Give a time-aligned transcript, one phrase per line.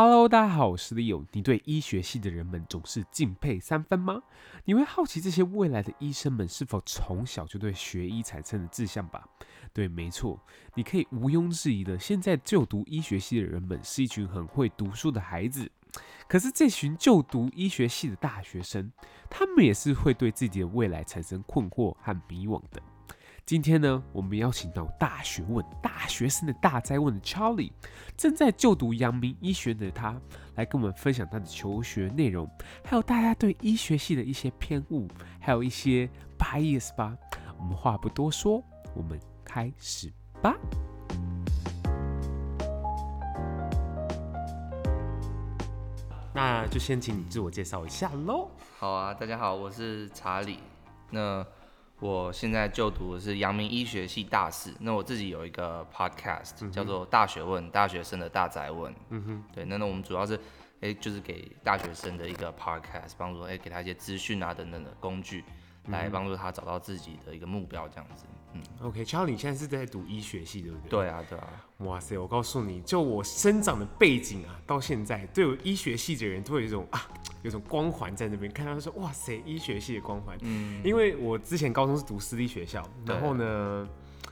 [0.00, 1.24] Hello，大家好，我是 Leo。
[1.32, 4.22] 你对医学系的人们总是敬佩三分吗？
[4.64, 9.28] 你会好奇这些未来的医生们是否从小就对学医产生了志向吧？
[9.72, 10.40] 对，没错，
[10.76, 15.68] 你可以毋庸置疑的，现在就读医学系的人们是一群很会读书的孩子。
[16.28, 18.92] 可是这群就读医学系的大学生，
[19.28, 22.80] 他们也是会对自己的未来产生困惑和迷惘的。
[23.48, 27.72] 今天呢，我们邀请到大学问、大学生的大哉问的 Charlie，
[28.14, 30.20] 正在就读阳明医学的他，
[30.56, 32.46] 来跟我们分享他的求学内容，
[32.84, 35.08] 还有大家对医学系的一些偏误，
[35.40, 36.06] 还有一些
[36.38, 37.16] bias 吧。
[37.58, 38.62] 我们话不多说，
[38.94, 40.54] 我们开始吧。
[46.34, 48.50] 那就先请你自我介绍一下喽。
[48.78, 50.58] 好啊，大家好，我是查理。
[51.10, 51.42] 那
[52.00, 58.94] 我现在就读的是阳明医学系大四，那我自己有一个 podcast、嗯、叫做《大学问》，大学生的大宅问。
[59.10, 60.36] 嗯哼，对，那那我们主要是，
[60.76, 65.44] 哎、欸，就是给大学生的一个 podcast，帮助哎、欸、给他一些资讯啊等等的工具，
[65.88, 68.26] 来帮助他找到自己的一个目标这样子。
[68.54, 70.90] 嗯，OK，Charlie，你现在是在读医学系对不对？
[70.90, 71.48] 对啊，对啊。
[71.78, 77.08] 哇塞，我告诉你就我生长的背景啊，到现在对我医学系的人都有一种啊，
[77.42, 80.36] 有种光环在那边，看到说哇塞，医学系的光环。
[80.40, 83.88] 嗯，因为我之前高中是读私立学校，然后呢，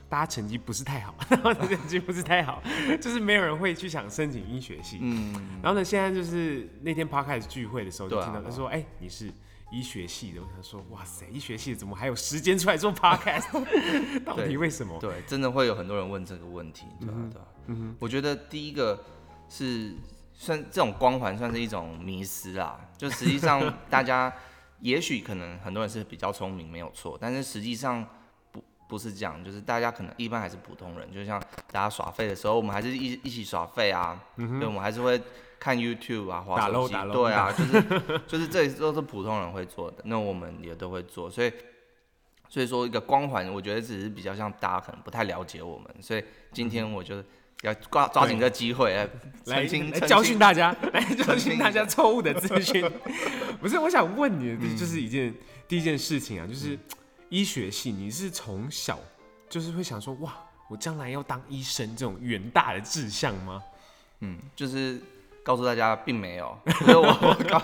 [0.09, 2.61] 大家成绩不是太好， 然后成绩不是太好，
[2.99, 4.97] 就是没有人会去想申请医学系。
[4.99, 5.31] 嗯，
[5.61, 9.31] 然后呢，现在就是那天 Podcast 聚会的时候，就听到他说，哎、欸，你是。
[9.69, 13.51] 医学系的，我想说，哇塞，医学系的怎么还有时间出来做 podcast？
[14.23, 14.97] 到底为什么？
[14.99, 17.13] 对，对，真的会有很多人问这个问题，对吧？
[17.17, 17.47] 嗯、对吧？
[17.67, 19.03] 嗯，我觉得第一个
[19.49, 19.93] 是
[20.33, 24.33] 算这种光环算是一种迷失啦，就实际上大家
[24.79, 28.07] 也许可能很多人是比较聪明，没有错，但是实际上
[28.53, 31.37] 不不是这样，就是大家可能一般还是普通人，就像
[31.71, 35.21] 大家耍废的时候，我们还是一一起耍废啊，嗯，对，我们还是会。
[35.59, 37.81] 看 YouTube 啊，滑手机，对啊，就是
[38.27, 41.51] 就是这都是普通人会做的，那我们也都会做，所以
[42.47, 46.23] 所以说一个光环，我觉得只是比较像大家可能不太了解我们，所以
[46.53, 47.23] 今天我就
[47.63, 49.09] 要抓抓紧这机会来
[49.45, 49.65] 来
[50.07, 52.89] 教训大家， 来教训大家错误的资讯。
[53.59, 55.35] 不是，我想问你的就是一件、嗯、
[55.67, 56.77] 第一件事情啊，就是
[57.29, 58.99] 医学系，你是从小
[59.49, 60.33] 就是会想说哇，
[60.69, 63.63] 我将来要当医生这种远大的志向吗？
[64.19, 65.01] 嗯，就是。
[65.47, 67.61] 告诉大家，并没有， 就是我我高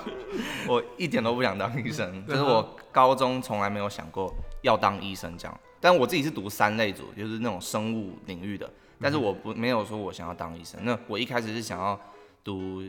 [0.70, 2.64] 我一点都不想当医生， 就是我
[2.94, 5.60] 高中从来没有想过要当医生这样。
[5.82, 10.80] 但我自己是读三类组，就是那种生物领域的，但是我不没有说我想要当医生。
[10.86, 12.00] 那我一开始是想要
[12.42, 12.82] 读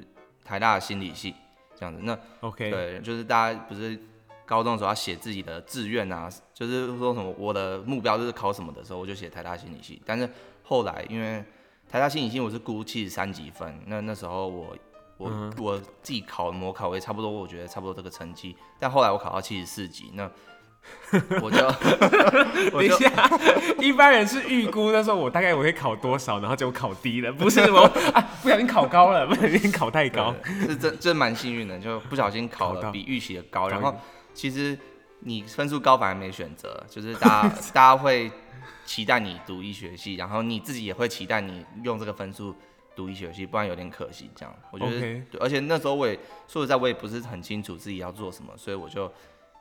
[0.44, 1.34] 台大的心理系
[1.74, 2.00] 这样子。
[2.04, 3.98] 那 OK，对，就是大家不是
[4.46, 10.00] 高中的时候要写自己的志愿啊，就是说什么我的目标就是考什么的时候，我就写台大心理系。
[10.06, 10.30] 但是
[10.62, 11.44] 后来因为
[11.94, 14.76] 台大心理系我是估七十三级分，那那时候我
[15.16, 18.56] 我、嗯、我自己考模考也差不多，我觉得差不多这个成绩。
[18.80, 20.28] 但后来我考到七十四级，那
[21.40, 21.56] 我就
[22.76, 23.30] 等一下，
[23.78, 30.34] 一般人是预估那时候我大概我会考多少，然后就考低了，不是我啊，不小心考高了，不小心考太高，
[30.66, 33.68] 是真真蛮幸运的，就不小心考了比预期的高。
[33.68, 33.94] 然后
[34.32, 34.76] 其实
[35.20, 38.32] 你分数高反而没选择，就是大家大家会。
[38.84, 42.54] 期待你读医学系，然后你自己也会期待你用这个分数
[42.94, 44.30] 读医学系，不然有点可惜。
[44.34, 45.22] 这样，我觉得，okay.
[45.30, 49.12] 对，而且那时候我也说实在，我也不是很清楚自己要做什么，所以我就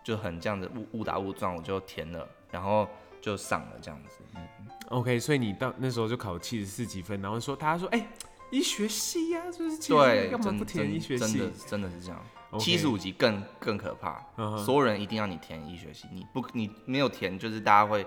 [0.03, 2.87] 就很这样子误误打误撞，我就填了，然后
[3.21, 4.19] 就上了这样子。
[4.35, 4.47] 嗯
[4.89, 8.07] ，OK，所以你到那时候就考七十四级分，然后说大家说，哎、欸，
[8.51, 11.37] 医学系呀、啊，就是对，干嘛不填医学系？
[11.37, 12.23] 真的真的是这样，
[12.59, 14.57] 七十五级更更可怕，uh -huh.
[14.57, 18.05] 所有人一定要你填医学系，你不你没有填，就是大家会。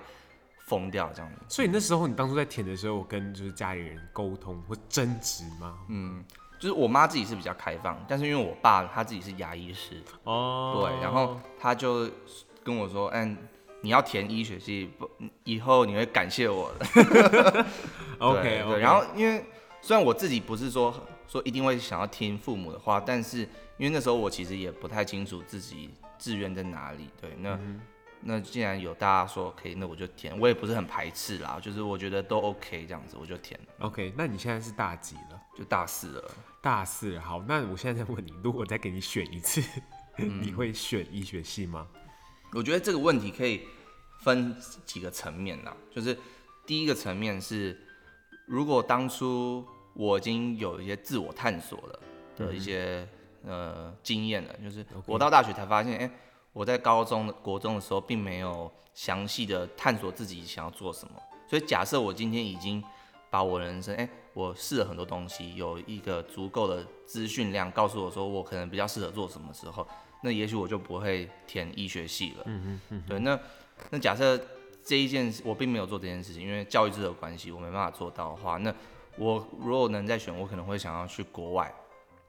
[0.66, 5.78] 疯掉这样子，所以那时候你当初在填的时候，我跟就是家里人沟通或争执吗？
[5.88, 6.25] 嗯，
[6.59, 12.10] 就是我妈自己是比较开放，但是因为我爸他自己是牙医师哦，对，然后他就
[12.65, 13.37] 跟我说，嗯，
[13.81, 15.09] 你要填医学系，不，
[15.44, 17.66] 以后你会感谢我的。
[18.19, 19.44] OK，对，对，然后因为
[19.81, 20.93] 虽然我自己不是说
[21.28, 23.39] 说一定会想要听父母的话，但是
[23.78, 27.51] 因为那时候我其实也不太清楚自己志愿在哪里，对，那。
[27.51, 27.80] 嗯
[28.28, 30.37] 那既然有大家说可以，那我就填。
[30.41, 33.59] 我也不是很排斥啦，就是我觉得都 OK 这样子，我就填。
[33.78, 35.41] OK，那你现在是大几了？
[35.57, 36.31] 就大四了。
[36.61, 37.41] 大四，好。
[37.47, 39.63] 那我现在再问你，如果再给你选一次，
[40.19, 41.87] 嗯、你会选医学系吗？
[42.53, 43.63] 我觉得这个问题可以
[44.19, 45.77] 分几个层面啦。
[45.91, 46.19] 就是
[46.67, 47.81] 第一个层面是，
[48.47, 49.65] 如果当初
[49.95, 52.01] 我已经有一些自我探索了
[52.37, 53.09] 的一些、
[53.45, 56.11] 嗯、呃经验了，就是我到大学才发现，哎、欸。
[56.56, 61.12] 我在高中的国中的时候，并没有详细的探索自己想要做什么。
[61.47, 62.82] 所以假设我今天已经
[63.28, 69.86] 把我人生，哎、欸，我试了很多东西，有一个足够的资讯量，告诉我说我可能比较适合做什么时候，
[70.22, 72.44] 那也许我就不会填医学系了。
[72.47, 73.03] 嗯嗯嗯。
[73.06, 73.38] 对，那
[73.91, 74.41] 那假设
[74.82, 78.74] 这一件事我并没有做这件事情，因为教育制度的关系，我没办法做到的话，那
[79.18, 81.70] 我如果能再选，我可能会想要去国外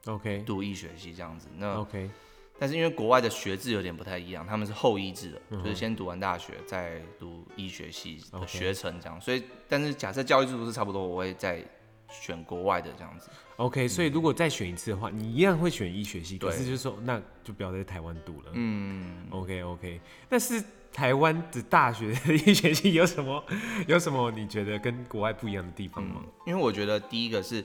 [0.04, 1.48] ，OK，读医学系这样子。
[1.56, 2.10] 那 OK。
[2.58, 9.20] 但是因为国外的学制有点不太一样，他们是后医制的，嗯、就是先读完大学再读医学系的学程这样。
[9.20, 11.64] 所以，但是假设教育制度是差不多，我会再
[12.10, 13.30] 选国外的这样子。
[13.56, 18.50] OK，、嗯、所以如果再选一次的话，你一样会选医学系，可是就是说那就不要在台湾读了。
[18.54, 20.00] 嗯，OK OK。
[20.28, 20.62] 但是
[20.92, 23.44] 台湾的大学的医学系有什么
[23.86, 26.22] 有什么你觉得跟国外不一样的地方吗？
[26.24, 27.64] 嗯、因为我觉得第一个是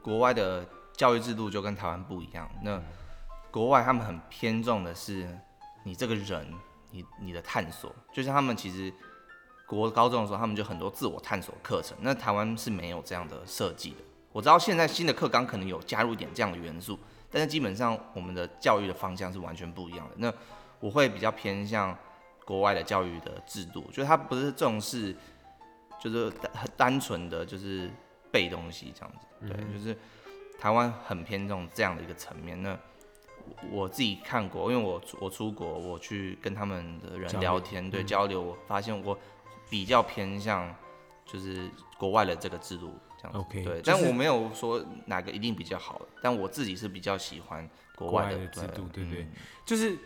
[0.00, 2.48] 国外的教育制度就跟台湾不一样。
[2.62, 2.80] 那
[3.50, 5.28] 国外他们很偏重的是
[5.84, 6.46] 你这个人，
[6.90, 8.92] 你你的探索，就像他们其实
[9.66, 11.96] 国高中的时候，他们就很多自我探索课程。
[12.00, 13.96] 那台湾是没有这样的设计的。
[14.32, 16.98] 我知道现在新的课纲可能有加入一点这样的元素，
[17.30, 20.14] 但是基本上我们的教育的方向是完全不一样的。
[20.18, 20.32] 那
[20.78, 21.96] 我会比较偏向
[22.44, 25.16] 国外的教育的制度，就是他不是重视，
[26.00, 27.90] 就是很单纯的就是
[28.30, 29.96] 背东西这样子，对，就是
[30.60, 32.62] 台湾很偏重这样的一个层面。
[32.62, 32.78] 那
[33.70, 39.18] 我自己看过，因为我我出国，我去跟他们的人聊天，交对交流，我发现我
[39.68, 40.74] 比较偏向
[41.24, 49.26] 就是国外的这个制度这样子对，就是、但我没有说哪个一定比较好，但我自己是比较喜欢国外的，制度，对，对
[49.64, 49.98] 就是。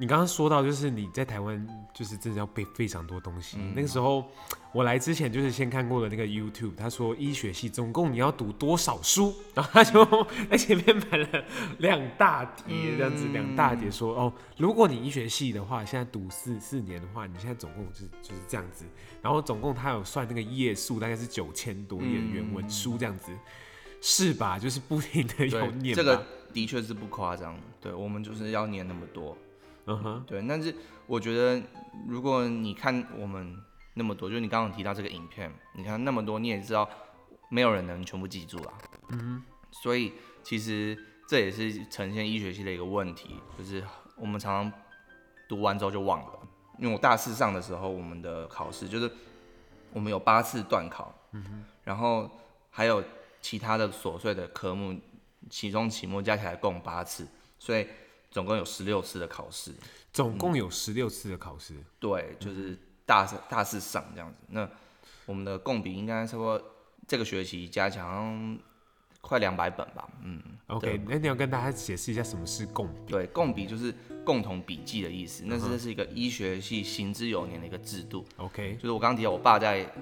[0.00, 3.58] 你刚刚说到，就是你在台湾，就是真的要背非常多东西。
[3.60, 4.24] 嗯、那个时候
[4.72, 10.02] 我来之前，就是先看过了那个 YouTube，他说医学系总共你要读多少书，然后他就
[10.50, 11.44] 在前面摆了
[11.80, 18.86] 两大叠这样子，两、嗯、大叠说哦，如果你医学系的话，现在读四四年的话，你现在总共就是就是这样子，
[19.20, 23.38] 然后总共他有算那个页数，大概是九千多页的原文书这样子，嗯、
[24.00, 24.58] 是吧？
[24.58, 25.94] 就是不停的要念。
[25.94, 26.24] 这个
[26.54, 29.36] 的确是不夸张，对我们就是要念那么多。
[29.86, 30.74] 嗯哼，对，但是
[31.06, 31.60] 我觉得，
[32.06, 33.56] 如果你看我们
[33.94, 36.88] 那么多，就是你刚刚提到这个影片，你看那么多，你也知道，
[37.48, 38.72] 没有人能全部记住啦。
[39.08, 39.42] 嗯哼，
[39.72, 40.12] 所以
[40.42, 40.96] 其实
[41.26, 43.82] 这也是呈现医学系的一个问题，就是
[44.16, 44.80] 我们常常
[45.48, 46.38] 读完之后就忘了。
[46.78, 49.10] 因为我大四上的时候，我们的考试就是
[49.92, 52.30] 我们有八次段考，嗯哼，然后
[52.70, 53.02] 还有
[53.40, 55.00] 其他的琐碎的科目，
[55.48, 57.26] 期中、期末加起来共八次，
[57.58, 57.86] 所以。
[58.30, 59.72] 总共有十六次的考试，
[60.12, 64.36] 总共有十六次的考试，嗯，对，就是大四大四上这样子。
[64.48, 64.68] 那
[65.26, 66.62] 我们的共笔应该差不多
[67.08, 68.56] 这个学期加强
[69.20, 70.40] 快两百本吧，嗯。
[70.68, 73.12] OK，那你要跟大家解释一下什么是共笔？
[73.12, 73.92] 对，共笔就是
[74.24, 75.42] 共同笔记的意思。
[75.46, 78.24] 那这是一个医学系行之有年的一个制度。
[78.36, 79.92] OK，就是我刚刚提到，我爸在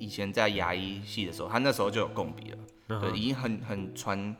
[0.00, 2.58] 以前在牙医系的时候，他那时候就有共笔了，
[2.88, 4.34] 嗯、对，已经很很传。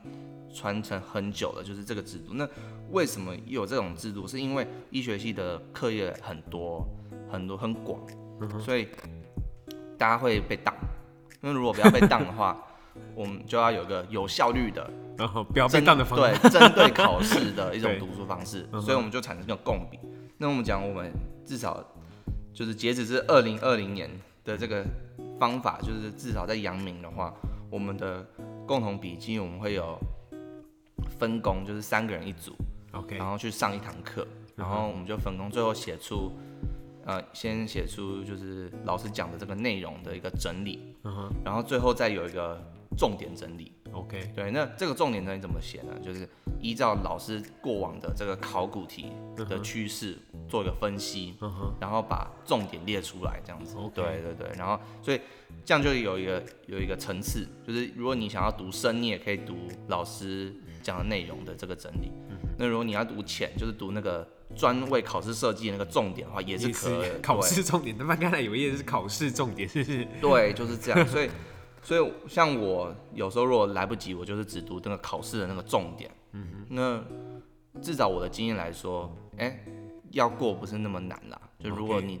[0.53, 2.33] 传承很久了，就是这个制度。
[2.33, 2.47] 那
[2.91, 4.27] 为什么有这种制度？
[4.27, 6.87] 是因为医学系的课业很多
[7.29, 7.99] 很多很广，
[8.59, 8.87] 所以
[9.97, 10.73] 大家会被当。
[11.41, 12.57] 那如果不要被当的话，
[13.15, 18.67] 我们就要有个有效率的，然后不要被当的方式，对，针对考试的一种 读书方式。
[18.79, 19.97] 所以我们就产生这种共笔。
[20.37, 21.11] 那我们讲，我们
[21.45, 21.83] 至少
[22.53, 24.09] 就是截止是二零二零年
[24.45, 24.85] 的这个
[25.39, 27.33] 方法，就是至少在阳明的话，
[27.69, 28.25] 我们的
[28.67, 29.97] 共同笔记我们会有。
[31.19, 32.53] 分工就是三个人一组
[32.91, 36.31] ，OK，然后去上一堂课，然后我们就分工，最后写出，
[37.05, 41.29] 呃，先写出就是老师讲的这个内容的一个整理嗯哼。
[41.43, 42.61] 然后最后再有一个
[42.97, 45.93] 重点整理，OK，对，那这个重点整理怎么写呢？
[46.03, 46.27] 就是
[46.59, 51.73] 依照老师过往的这个考古题的趋势做一个分析嗯哼。
[51.79, 55.19] 然后把重点列出来，这样子.对对对，然后所以
[55.65, 59.55] 这样就有一个有一个层次，就是如果你想要读深，你也可以读
[59.87, 60.53] 老师。
[60.83, 67.09] 讲的内容的这个整理，嗯、那如果你要读浅，就是读那个专为考试设计的那个重点的话，也是可以。
[67.21, 70.07] 考试重点，他妈刚才有一页是考试重点，是不是？
[70.21, 71.07] 对，就是这样。
[71.07, 71.29] 所以，
[71.81, 76.11] 所以像我有时候如果来不及，我就是只读那个考试的那个重点。
[76.33, 76.65] 嗯哼。
[76.69, 79.65] 那至少我的经验来说，哎、欸，
[80.11, 81.41] 要过不是那么难啦。
[81.59, 82.19] 就如果你。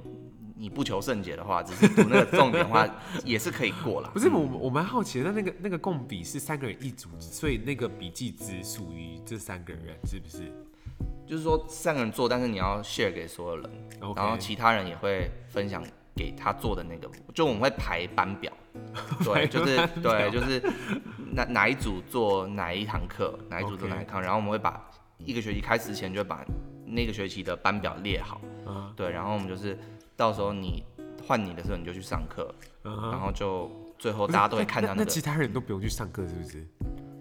[0.63, 2.87] 你不求甚解的话，只是读那个重点的话，
[3.25, 4.09] 也是可以过了。
[4.13, 10.49] 不是我，我蛮好奇的，那那个那个共笔是三个人一组，所以那个笔记只属于这三个人，是不是？
[11.27, 14.15] 就是说三个人做，但是你要 share 给所有人，Okay.
[14.15, 15.83] 然后其他人也会分享
[16.15, 17.09] 给他做的那个。
[17.33, 18.49] 就我们会排班表，
[19.25, 20.63] 对，就是对，就是
[21.33, 24.23] 哪哪一组做哪一堂课，哪一组做哪一堂，Okay.
[24.23, 26.45] 然后我们会把一个学期开始前就把
[26.85, 29.77] 那个学期的班表列好，嗯，对，然后我们就是。
[30.15, 30.83] 到时候你
[31.25, 32.53] 换你的时候，你就去上课
[32.83, 33.11] ，uh huh.
[33.11, 36.67] 然后就最后大家都会看到那其他人都不用去上课，是不是？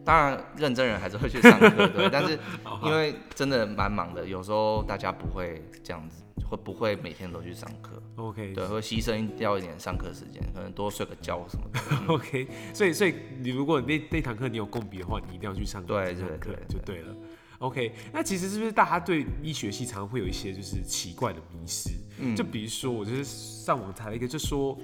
[0.04, 2.10] 当然，认真人还是会去上课， 对。
[2.10, 2.36] 但是
[2.82, 11.80] 因为真的蛮忙的，有时候大家不会这样子，会不会每天都去上课？OK，对，会牺牲掉一点上课时间，可能多睡个觉什么的。
[11.92, 17.14] 嗯、 OK，所以所以你如果那那堂课你有共笔的话，你一定要去上课，对上课就对了。
[17.62, 21.90] OK，那其实是不是大家对医学系常常会有一些就是奇怪的迷失？
[22.18, 24.78] 嗯，就比如说我就是上网查了一个，就说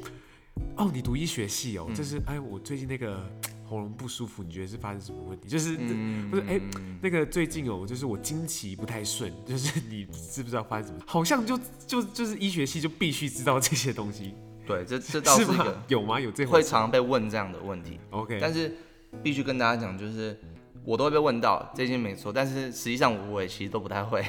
[0.77, 3.23] 哦，你读医学系哦，嗯、就是哎，我最近那个。
[3.71, 5.47] 喉咙不舒服，你觉得是发生什么问题？
[5.47, 6.63] 就是、嗯、不是哎、欸，
[7.03, 11.01] 那个最近哦，就是我经期不太顺，就是你知不知道发生什么？
[11.07, 14.33] 好像就就就是医学系就必须知道这些东西。
[14.67, 16.19] 对，这这 倒是一个是有吗？
[16.19, 18.01] 有这会常常被问这样的问题。
[18.09, 18.75] OK，但是
[19.23, 20.41] 必须跟大家讲，就是
[20.89, 24.23] 我都会被问到这些没错，但是实际上我也其实都不太会。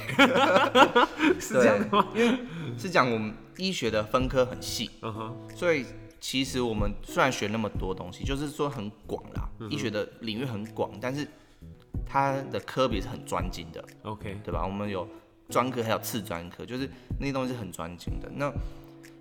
[1.40, 2.06] 是这样的吗？
[2.14, 2.38] 因为
[2.76, 5.32] 是讲我们医学的分科很细，uh huh.
[5.56, 5.86] 所以。
[6.22, 11.26] 其实我们虽然学那么多东西，就是说很广啦，医学的领域很广，但是
[12.04, 14.62] 它的科别是很专精的，OK，对吧？
[14.62, 15.08] 我们有
[15.48, 16.86] 专科还有次专科，就是
[17.18, 18.30] 那些东西是很专精的。
[18.34, 18.52] 那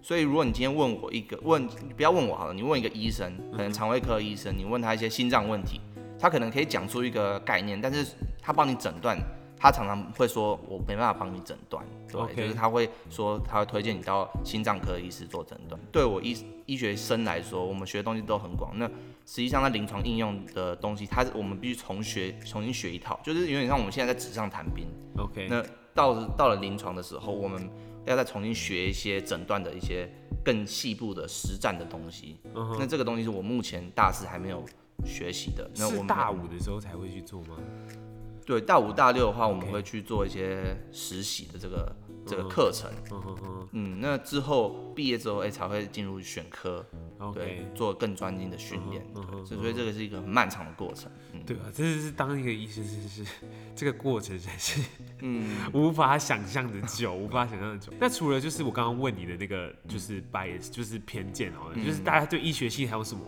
[0.01, 1.65] 所以如果你今天问我一个问，
[1.95, 5.79] 不要问我好了，你问一个医生，可能肠胃科医生，你问他一些心脏问题，
[6.19, 8.05] 他可能可以讲出一个概念，但是
[8.41, 9.17] 他帮你诊断。
[9.61, 15.77] 他常常会说：“我没办法帮你诊断，对.就是他会说他会推荐你到心脏科医师做诊断。
[15.91, 16.33] 对我医
[16.65, 18.71] 医学生来说，我们学的东西都很广。
[18.79, 18.87] 那
[19.25, 24.87] 实际上在临床应用的东西，它我们必须重学，重新学一套，就是有点像我们现在在纸上谈兵。
[25.17, 25.61] OK，那
[25.93, 27.69] 到到了临床的时候，我们
[28.05, 30.09] 要再重新学一些诊断的一些
[30.41, 32.39] 更细部的实战的东西。
[32.55, 32.77] Uh huh.
[32.79, 34.63] 那这个东西是我目前大四还没有
[35.05, 35.69] 学习的。
[35.75, 37.55] 那我们大五的时候才会去做吗？”
[38.45, 41.95] 对，大五大六的话，我们会去做一些实习的这个.
[42.29, 42.89] 这个课程。
[43.11, 43.69] 嗯嗯嗯。
[43.71, 46.85] 嗯，那之后毕业之后，哎，才会进入选科。
[47.19, 47.33] Okay.
[47.33, 49.05] 对，做更专精的训练。
[49.15, 49.45] 嗯嗯。
[49.45, 51.11] 所以这个是一个很漫长的过程。
[51.33, 53.31] 嗯、对啊，这是当一个医生，是是
[53.75, 54.81] 这个过程才是
[55.19, 57.91] 嗯 无法想象的久，无法想象的久。
[57.99, 63.21] 那除了就是我刚刚问你的那个，就是 bias，就是偏见哦，嗯、就是大家对医学系还有什么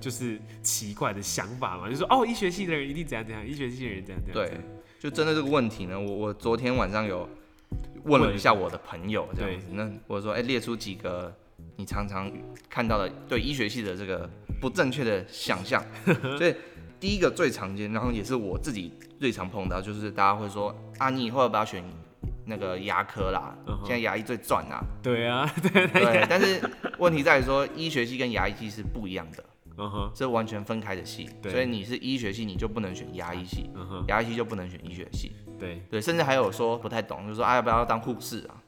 [0.00, 1.86] 就是奇怪的想法吗？
[1.86, 4.48] 就是说哦，医学系的人一定怎样怎样，医学系的人怎样怎样。
[4.48, 4.60] 对。
[4.98, 7.28] 就针对这个问题呢，我我昨天晚上有
[8.04, 11.34] 问了一下我的朋友，这样子，那我说，哎、欸，列出几个
[11.76, 12.30] 你常常
[12.68, 14.28] 看到的对医学系的这个
[14.60, 15.84] 不正确的想象。
[16.38, 16.54] 所以
[17.00, 21.82] 第一个最常见，然后也是我自己最常碰到，就是大家会说，啊，你以后要不要选
[22.44, 23.56] 那个牙科啦？
[23.84, 24.80] 现在牙医最赚啊。
[25.02, 26.26] 对啊， 对对。
[26.28, 26.60] 但是
[26.98, 29.44] 问题在于说，医学系跟牙医系是不一样的。
[29.78, 33.68] 嗯哼，这完全分开的系，所以你是医学系，你就不能选牙医系，
[34.08, 38.62] 牙医系就不能选医学系，对对，甚至还有说不太懂，就是说啊要不要当护士啊？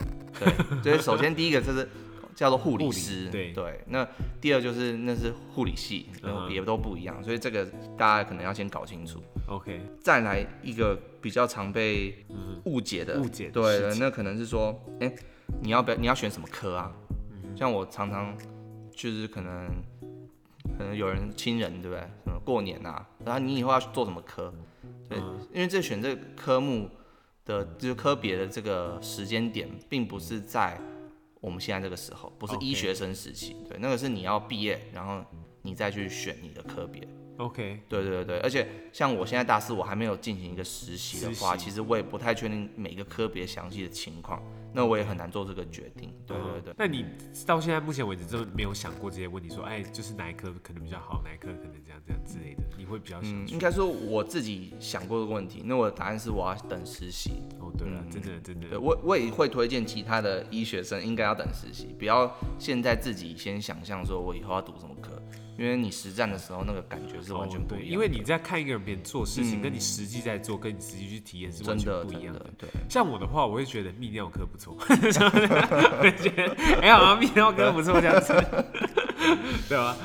[0.82, 1.88] 对，所以 首先第一个就是
[2.34, 4.06] 叫做护理师，理对对，那
[4.40, 7.64] 第二就是那是护理系，然后也都不一样，所以这个
[7.96, 9.22] 大家可能要先搞清楚。
[9.46, 12.24] OK，再来一个比较常被
[12.64, 15.12] 误解的误解，对的，那可能是说，哎，
[15.60, 16.92] 你要不要你要选什么科啊？
[17.32, 18.36] 嗯、像我常常
[18.94, 19.68] 就是可能。
[20.76, 22.00] 可能有人亲人对不对？
[22.24, 24.52] 什么过年啊，然后你以后要做什么科？
[25.08, 26.90] 对，嗯、因为这选这个科目
[27.44, 30.78] 的就是科别的这个时间点，并不是在
[31.40, 35.24] 我们现在这个时候，不是医学生时期.对，那个是你要毕业，然后
[35.62, 37.06] 你再去选你的科别。
[37.38, 44.42] OK，对对对，而且像我现在大四，我还没有进行一个实习的话，其实我也不太确定每个科别详细的情况，
[44.78, 46.14] 那我也很难做这个决定。
[46.24, 46.72] 对对对。
[46.78, 47.04] 那你
[47.44, 53.44] 到现在目前为止，真的没有想过这些问题，说，哎，就是哪一科可能比较好，哪一科可能这样这样之类的，你会比较想？
[53.44, 57.42] 嗯，应该说我自己想过这个问题，那我的答案是我要等实习。
[57.58, 65.20] 哦，对了，真的真的，对我我也会推荐其他的医学生应该要等实习，不要现在自己先想象说我以后要读什么科。
[65.58, 67.92] 因为你实战的时候，那个感觉是完全不一样的。
[67.92, 72.46] 因为你在看一个人别人做事情，跟你实际在做，跟你实际去体验是完全不一样的。
[72.56, 78.32] 对，像我的话，我会觉得泌尿科不错， 我觉得哎好像泌尿科不错这样子，
[79.68, 79.96] 对吧？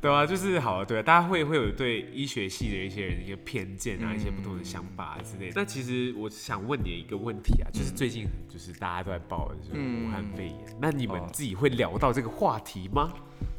[0.00, 0.26] 对吧？
[0.26, 5.52] 就是好，对，大家会会有对医学系的一些人一些偏见啊，一些不同的想法之类的。
[5.56, 13.12] 那其实我想问你一个问题啊，就是最近就是大家都在报的就是武汉肺炎，那你们自己会聊到这个话题吗？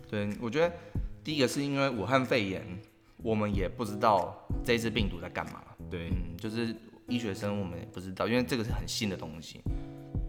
[0.10, 0.72] 对，我觉得。
[1.26, 2.62] 第一个是因为武汉肺炎，
[3.16, 5.62] 我们也不知道这支病毒在干嘛。
[5.90, 6.76] 对，嗯，就是
[7.08, 9.62] 医学生我们也不知道，因为这个是很新的东西。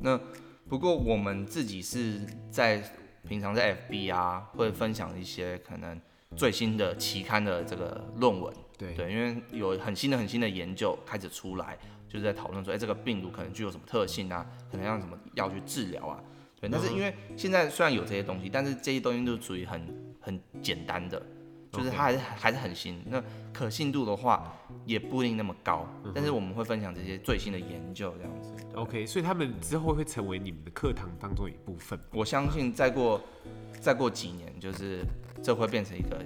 [0.05, 0.21] 那
[0.69, 2.21] 不过我们自己是
[2.51, 2.83] 在
[3.27, 5.99] 平常在 FB 啊，会分享一些可能
[6.37, 8.55] 最新的期刊的这个论文。
[8.77, 14.47] 对对，因为有很新的很新的研究开始出来，就是在讨论说，哎，这个病毒可能具有什么特性啊？
[14.71, 16.21] 可能要什么药去治疗啊？
[16.61, 20.05] 对，但是因为现在虽然有这些东西，但是这些东西都属于很。
[20.25, 21.23] 很简单的，
[21.77, 23.03] 就是它还是还是很新。
[23.07, 25.89] 那可信度的话，也不一定那么高。
[26.15, 28.55] 但是我们会分享这些最新的研究，这样子。
[28.75, 31.99] OK，所以他们之后会成为你们的课堂当中一部分。
[32.13, 33.21] 我相信再过
[33.81, 35.05] 再过几年，就是
[35.43, 36.25] 这会变成一个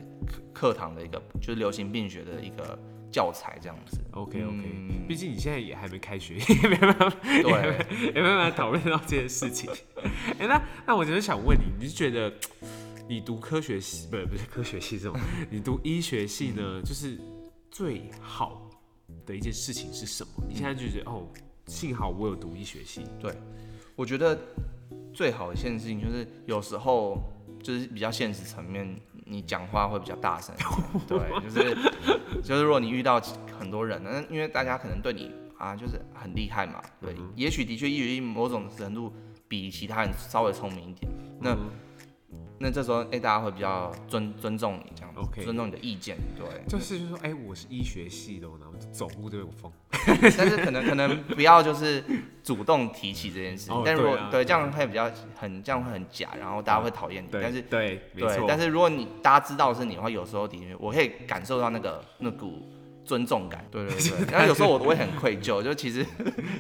[0.52, 2.78] 课堂的一个，就是流行病学的一个。
[3.10, 4.62] 教材这样子，OK OK，
[5.08, 9.70] 毕、嗯、竟你现在也还没开学， 也没办法，对，也没办法讨论到这件事情。
[10.38, 12.30] 哎、欸，那那我就是想问你，你是觉得
[13.08, 15.18] 你读科学系，不是不是科学系这种，
[15.50, 17.18] 你读医学系呢，就是
[17.70, 18.70] 最好
[19.24, 20.44] 的一件事情是什么？
[20.46, 21.26] 你现在就觉得哦，
[21.66, 23.04] 幸好我有读医学系。
[23.18, 23.34] 对，
[23.96, 24.38] 我觉得
[25.14, 27.18] 最好的一件事情就是有时候
[27.62, 28.94] 就是比较现实层面。
[29.30, 30.54] 你讲话会比较大声，
[31.06, 31.76] 对，就是
[32.42, 33.20] 就是，如果你遇到
[33.58, 39.12] 很多人，那因为大家可能对你啊，就是很厉害嘛，对，嗯、也许的确医学某种程度
[39.46, 41.12] 比其他人稍微聪明一点，
[41.42, 41.52] 那。
[41.52, 41.70] 嗯
[42.60, 46.46] 那这时候，哎、欸，大家会比较尊尊重你这样子.尊重你的意见，对。
[46.66, 49.70] 就是就是说，哎、欸，我是医学系的，然后走路都有风。
[49.90, 52.02] 但是可能可能不要就是
[52.42, 53.74] 主动提起这件事情。
[53.74, 57.28] Oh, 但如果对，啊、对这样会比较很这样会很假，然后大家会讨厌你。
[57.30, 62.68] 但是对对，但是如果你大家知道是你的话，有时候的确我可以感受到那个那股。
[63.08, 66.04] 尊重感，对对对，然后有时候我都会很愧疚， 就其实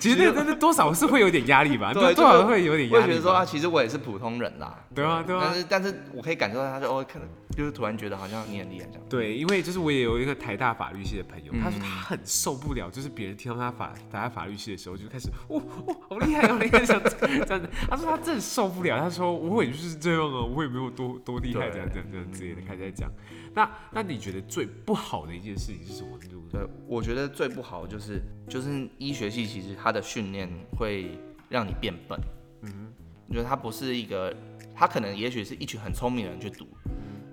[0.00, 3.02] 其实那个那多少是会有点压力吧，对，多少会有点压力。
[3.04, 9.02] 会觉得说啊，其实我也是普通人啦，对啊对啊，但是但是我可以感受到他就哦，可能就是突然觉得好像你很厉害这样。
[9.10, 23.10] 对，因为就是我也有一个台大法律系的朋友，他说他很受不了，就是别人听到他法台大法律系的时候就开始哇哇好厉害好厉害这样子这样子，他说他真的受不了，他说我也就是这样啊，我也没有多多厉害这样这样这样之类的开始在讲。
[23.54, 26.18] 那那你觉得最不好的一件事情是什么？
[26.50, 32.18] 对，我觉得最不好的就是就是医学系其实它的训练会让你变笨。
[32.62, 32.92] 嗯哼，
[33.28, 34.34] 我觉得它不是一个，
[34.74, 36.66] 它可能也许是一群很聪明的人去读，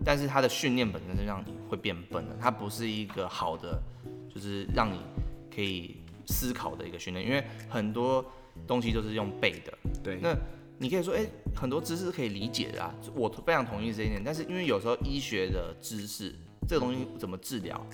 [0.04, 3.82] 但是它的训练本身是让你会变笨的，它不是一个好的，
[4.34, 5.00] 就是让你
[5.54, 8.26] 可以思考的一个训练，因为很多
[8.68, 9.78] 东西都是用背的。
[10.04, 10.36] 对，那。
[10.78, 14.22] 你可以说，哎、欸，很多知识是可以理解的啊，我非常同意这一点。
[14.24, 16.36] 但是因为有时候医学的知识，
[16.68, 17.86] 这个东西怎么治疗，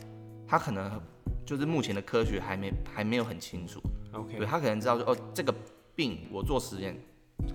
[0.47, 0.99] 它可能
[1.45, 3.79] 就是目前的科学还没还没有很清楚。
[4.13, 5.53] OK，对，他可能知道说，哦，这个
[5.95, 6.99] 病我做实验，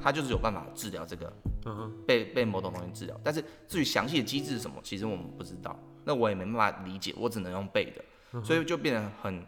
[0.01, 1.33] 他就是有办法治疗这个，
[1.65, 3.21] 嗯哼，被被某种东西治疗。
[3.25, 9.45] 但是至于详细的机制是什么，其实我们不知道，那我也没办法理解，我只能用背的，所以就变得很。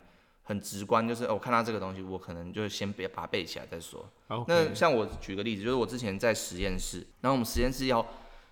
[0.49, 4.09] 很直观，就是我看到这个东西，我可能就先别把它背起来再说。
[4.47, 8.05] 那像我举个例子，就是我之前在实验室，然后我们实验室要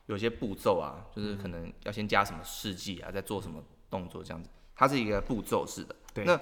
[0.05, 5.97] 有些步骤啊，就是可能要先加什么试剂啊，再做什么动作这样子，它是一个步骤式的。
[6.13, 6.23] 对。
[6.27, 6.39] 那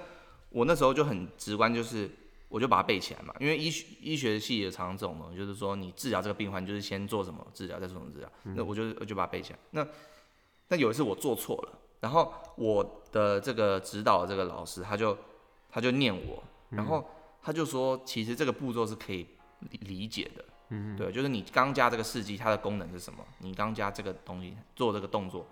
[0.48, 2.10] 我那时候就很直观，就是
[2.48, 8.28] 我就把它背起来嘛，因为医学医学系也常常这种东西，就是说你治疗这个病患，就是先做什么治疗，再做什么治疗。
[8.42, 8.54] 嗯。
[8.56, 9.58] 那我就我就把它背起来。
[9.70, 9.86] 那
[10.66, 15.16] 那有一次我做错了，然后我的这个指导这个老师他就。
[15.74, 17.04] 他就念我，然后
[17.42, 19.26] 他就说，其实这个步骤是可以
[19.80, 23.24] 理解的，嗯，对，就是你刚加这个试剂，它的功能是什么？
[23.40, 25.44] 你刚加这个东西做这个动作，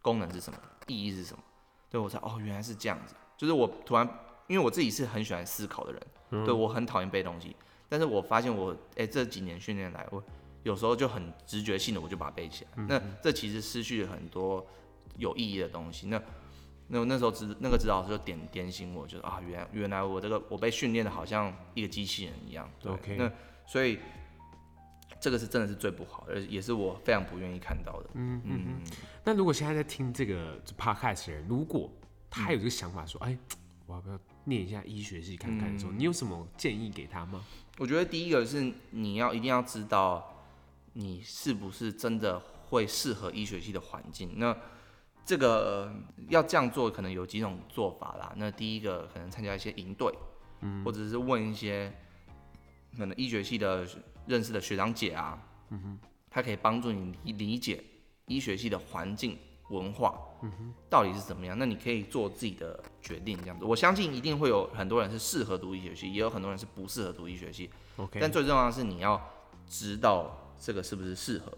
[0.00, 0.58] 功能是什么？
[0.86, 1.42] 意义是什么？
[1.90, 3.14] 对，我才哦，原来是这样子。
[3.36, 4.08] 就是我突然，
[4.46, 7.54] 因为我自己是很喜欢思考的人，嗯、对，我很讨厌背东西，
[7.86, 10.24] 但是我发现我哎这几年训练来，我
[10.62, 14.66] 有时候就很直觉性的我就把它背起来，嗯、那这其实失去了很多
[15.18, 16.06] 有意义的东西。
[16.06, 16.18] 那
[16.88, 22.70] 那那时候指那个指导老师就点点醒我，就是啊，原来原来我这个我被训练的好像一个机器人一样。
[22.80, 23.16] 对，okay.
[23.16, 23.30] 那
[23.66, 23.98] 所以
[25.20, 28.10] 这个是真的是最不好的，也是我非常不愿意看到的。
[28.14, 28.80] 嗯嗯嗯。
[29.24, 31.90] 那如果现在在听这个 podcast 的人，如果
[32.30, 33.38] 他有这个想法说，哎、嗯，
[33.86, 37.44] 我要不要念一下医学系看看的时候，嗯、你有什么建议给他吗？
[37.78, 40.44] 我觉得第一个是你要一定要知道
[40.92, 44.34] 你是不是真的会适合医学系的环境。
[44.36, 44.56] 那
[45.26, 45.92] 这个
[46.28, 48.32] 要这样做，可能有几种做法啦。
[48.36, 50.14] 那第一个可能参加一些营队，
[50.60, 51.92] 嗯，或者是问一些
[52.96, 53.84] 可能医学系的
[54.26, 55.36] 认识的学长姐啊，
[55.70, 55.98] 嗯哼，
[56.30, 57.82] 他可以帮助你理解
[58.26, 59.36] 医学系的环境
[59.70, 61.58] 文化，嗯哼，到底是怎么样。
[61.58, 63.64] 那你可以做自己的决定，这样子。
[63.64, 67.68] 我相信一定会有很多人是适合读医学系，也有很多人是不适合读医学系。
[67.96, 69.20] OK，但最重要的是你要
[69.66, 71.50] 知道这个是不是适合，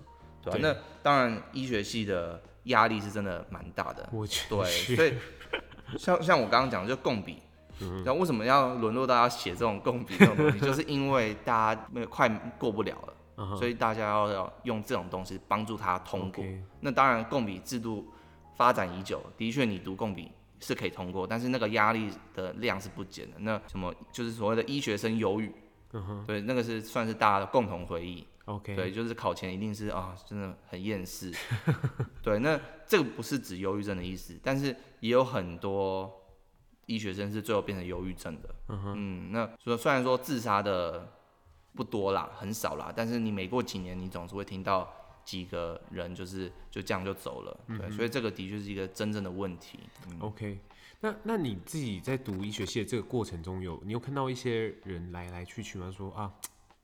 [0.43, 0.59] 对吧？
[0.59, 0.63] 对。
[0.63, 2.43] 那当然，医学系的。
[2.69, 4.65] 压力是真的蛮大的，我去对，
[4.97, 5.15] 所以
[5.99, 7.43] 像像我刚刚讲的，就共笔，
[8.05, 10.61] 那、嗯、为什么要沦落到要写这种共笔这种东西？
[10.65, 12.29] 就是因为大家那个快
[12.59, 16.45] 过不了了，嗯、所以大家要要用这种东西帮助他通过。
[16.81, 18.07] 那当然，共笔制度
[18.57, 23.37] 发展已久，的确你读共笔是可以通过，但是那个压力的量是不减的。
[23.39, 25.53] 那什么就是所谓的医学生忧郁，
[26.27, 28.27] 对，那个是算是大家的共同回忆。
[28.49, 31.31] OK，对，就是考前一定是啊、哦，真的很厌世。
[32.25, 36.11] 对，那这个不是指忧郁症的意思，但是也有很多
[36.87, 38.55] 医学生是最后变成忧郁症的。
[38.69, 41.13] 嗯哼，嗯，那说虽然说自杀的
[41.75, 44.91] 不多啦，很少啦，但是你每过几年，你总是会听到
[45.27, 47.55] 几个人就是就这样就走了。
[47.67, 49.79] 对，嗯、所以这个的确是一个真正的问题。
[50.11, 50.59] 嗯、OK，
[51.01, 55.93] 那那你自己在读医学系的这个过程中有，有你有看到一些人来来去去吗？
[55.95, 56.33] 说啊。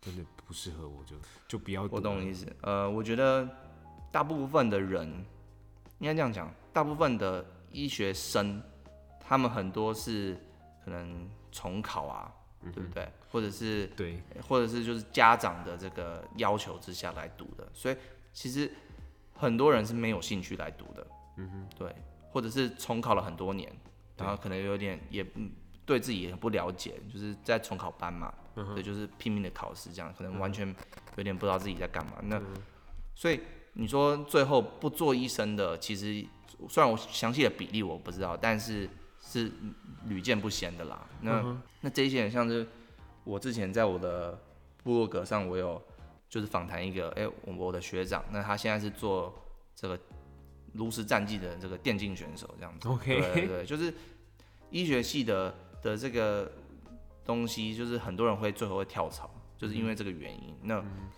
[0.04, 1.82] 真的不适合我就，就就不要。
[1.90, 2.46] 我懂你意思。
[2.60, 3.48] 呃，我觉得
[4.12, 5.08] 大部分的人
[5.98, 8.62] 应该这样讲，大部分的医学生，
[9.18, 10.36] 他们很多是
[10.84, 12.30] 可能重考啊，
[12.62, 13.08] 嗯、对不对？
[13.30, 17.96] 或者是对，或者是就是家长的这个要求之下来读的，所以
[18.32, 18.70] 其实
[19.34, 21.06] 很多人是没有兴趣来读的。
[21.36, 21.94] 嗯哼，对，
[22.30, 23.72] 或者是重考了很多年，
[24.16, 25.26] 然后可能有点也
[25.86, 28.32] 对自己也不了解，就是在重考班嘛。
[28.54, 30.72] 对，嗯、就是拼命的考试，这样可能完全
[31.16, 32.12] 有点不知道自己在干嘛。
[32.22, 32.42] 嗯、那
[33.14, 33.40] 所以
[33.72, 36.24] 你说最后不做医生的，其实
[36.68, 38.88] 虽然我详细的比例我不知道，但是
[39.20, 39.50] 是
[40.06, 41.04] 屡见不鲜的啦。
[41.20, 42.64] 那、嗯、那这些人像是
[43.24, 44.40] 我之前在我的
[44.84, 45.82] 部落格上，我有
[46.28, 49.34] 就是访谈一个，哎、欸，我我的学长，那他现在是做
[49.74, 49.98] 这个
[50.74, 52.88] 炉石战记的这个电竞选手，这样子。
[52.88, 53.92] OK，对，对对，就是
[54.70, 55.52] 医学系的
[55.84, 56.50] 的这个。
[57.26, 60.54] 东西就是很多人会最后会跳槽，就是因为这个原因。
[60.64, 61.08] 那、嗯、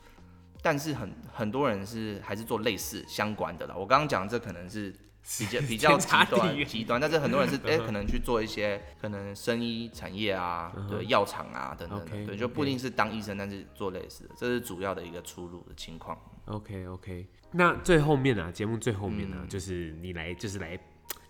[0.62, 3.74] 但是很很多人是还是做类似相关的啦。
[3.76, 4.94] 我刚刚讲这可能是
[5.36, 16.16] 比较比较极端极端，但是很多人是哎、 欸、可能去做一些可能生医产业啊，对药厂啊等等，okay, 对就不一定是当医生，但是做类似的，这是主要的一个出路的情况。
[16.44, 20.78] OK OK，那最后面啊，节目最后面呢、啊，嗯、就是你来就是来。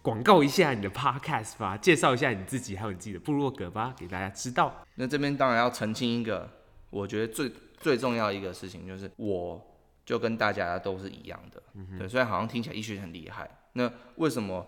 [0.07, 4.73] 广告一下你的 podcast 吧，介绍一下你自己，还有你自己的部落格吧，给大家知道。
[4.95, 6.49] 那这边当然要澄清一个，
[6.91, 9.61] 我觉得最最重要的一个事情就是，我
[10.05, 11.61] 就跟大家都是一样的。
[11.75, 14.65] 嗯、对，虽然好像听起来医学很厉害，那为什么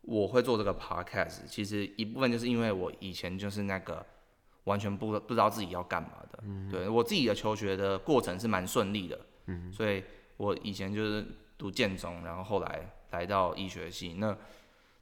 [0.00, 1.44] 我会做这个 podcast？
[1.46, 4.02] 其实一部分就是因为我以前就是那个
[4.64, 6.38] 完全不不知道自己要干嘛的。
[6.44, 9.20] 嗯、对，我自己的求学的过程是蛮顺利的。
[9.48, 10.02] 嗯、所以
[10.38, 11.26] 我以前就是
[11.58, 14.14] 读建中，然后后来来到医学系。
[14.14, 14.34] 那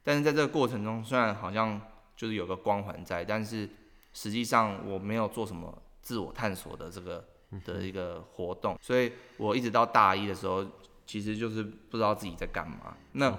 [0.07, 1.81] 但是在这个过程中，虽然好像
[2.15, 3.69] 就是有个光环在，但是
[4.13, 7.27] 实际上我没有做什么自我探索的这个
[7.65, 10.65] 的一个活动，所以我一直到大一的时候，
[11.05, 12.95] 其实就是不知道自己在干嘛。
[13.11, 13.37] 那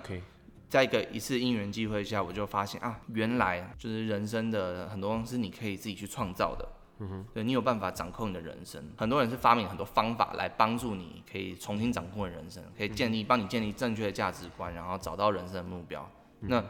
[0.69, 6.69] 在一个一次因缘机会下，我就发现啊，原来就是人生的很多东西是你可以自己去创造的。
[6.99, 8.85] 嗯哼，对，你有办法掌控你的人生。
[8.99, 16.07] 很多人是发明很多方法来帮助你，可以重新掌控你人生，可以建立帮你建立正确的价值观，然后找到人生的目标。
[16.41, 16.65] 那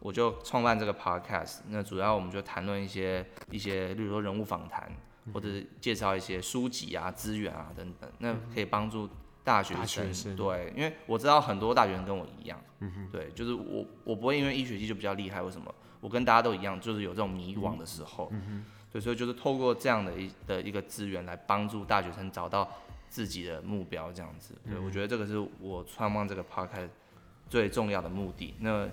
[0.00, 4.90] 我就创办这个 podcast，那主要我们就谈论一些一些，例如说人物访谈，
[5.32, 9.08] 或者是介绍一些书籍啊、资源啊等等，那可以帮助
[9.44, 10.34] 大学生。
[10.34, 12.58] 对，因为我知道很多大学生跟我一样，
[13.12, 15.74] 对，就是我我不会因为一学期就比较厉害，为什么？
[16.00, 18.32] 我跟大家都一样，就是有这种迷惘的时候，
[18.90, 22.66] 对，所以就是透过这样的一的一个资源来帮助大学生找到
[23.10, 26.88] 自己的目标，这样子，对，我觉得这个是我创办这个 podcast
[27.50, 28.54] 最重要的目的。
[28.60, 28.88] 那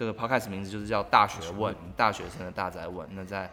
[0.00, 3.06] 这个 podcast 名字就是叫大学问，大学生的大宅问。
[3.12, 3.50] 那在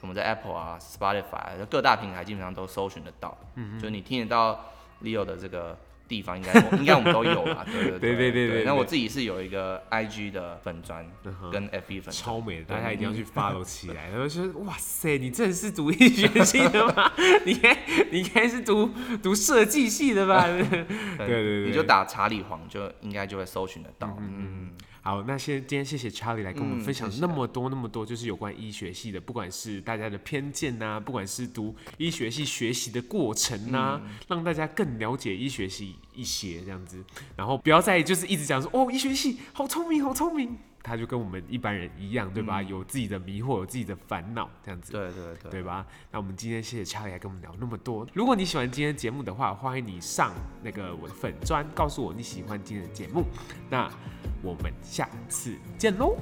[0.00, 5.76] 我们在 Apple 啊、Spotify 各大平台基本上都搜寻得到，嗯，就是你听得到 Leo 的这个。
[6.08, 8.64] 地方应该应该我们都有啦， 对对对对对。
[8.64, 11.06] 那我自己是有一个 IG 的粉砖
[11.50, 14.10] 跟 FB 粉专，超美的，大家一定要去 follow 起来。
[14.10, 17.10] 然后说哇塞，你真的是读医学系的吗？
[17.46, 17.58] 你
[18.10, 18.90] 你应该是读
[19.22, 20.44] 读设计系的吧？
[20.48, 24.14] 对对对，你就打查理黄就应该就会搜寻得到。
[24.20, 24.70] 嗯。
[25.04, 37.02] 好，那先今天谢谢 Charlie 来跟我们分享那么多那么多，就是有关医学系的，不管是大家的偏见呐、啊，不管是读医学系学习的过程呐、啊，嗯、让大家更了解医学系一些这样子，
[37.34, 42.60] 然后不要再就是一直讲说哦，医学系好聪明好聪明，他就跟我们一般人一样，对吧？
[42.60, 45.86] 嗯、有自己的迷惑，有自己的烦恼，这样子，对对对，对吧？
[46.10, 48.06] 那我们今天谢谢查理来跟我们聊那么多。
[48.12, 53.24] 如果你喜欢今天节目的话，欢迎你上那个我的粉砖，告诉我你喜欢今天的节目。
[53.70, 53.88] 那
[54.42, 56.16] 我们下次见喽，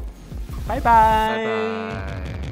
[0.69, 1.37] 拜拜。
[1.37, 2.50] 拜拜。